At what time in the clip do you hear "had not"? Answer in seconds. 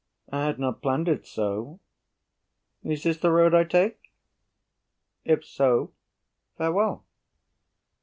0.47-0.81